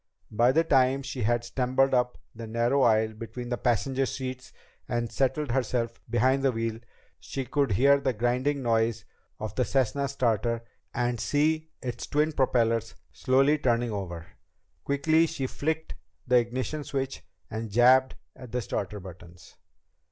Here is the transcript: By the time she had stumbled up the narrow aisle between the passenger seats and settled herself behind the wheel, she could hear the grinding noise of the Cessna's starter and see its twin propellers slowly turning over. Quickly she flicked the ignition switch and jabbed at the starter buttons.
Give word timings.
By 0.31 0.51
the 0.51 0.63
time 0.63 1.03
she 1.03 1.21
had 1.21 1.43
stumbled 1.43 1.93
up 1.93 2.17
the 2.33 2.47
narrow 2.47 2.81
aisle 2.81 3.13
between 3.13 3.49
the 3.49 3.57
passenger 3.59 4.07
seats 4.07 4.51
and 4.89 5.11
settled 5.11 5.51
herself 5.51 5.99
behind 6.09 6.41
the 6.41 6.51
wheel, 6.51 6.79
she 7.19 7.45
could 7.45 7.73
hear 7.73 7.99
the 7.99 8.11
grinding 8.11 8.63
noise 8.63 9.05
of 9.39 9.53
the 9.53 9.63
Cessna's 9.63 10.13
starter 10.13 10.63
and 10.91 11.19
see 11.19 11.69
its 11.83 12.07
twin 12.07 12.31
propellers 12.31 12.95
slowly 13.11 13.59
turning 13.59 13.91
over. 13.91 14.25
Quickly 14.83 15.27
she 15.27 15.45
flicked 15.45 15.93
the 16.25 16.37
ignition 16.39 16.83
switch 16.83 17.21
and 17.51 17.69
jabbed 17.69 18.15
at 18.35 18.51
the 18.51 18.61
starter 18.63 18.99
buttons. 18.99 19.55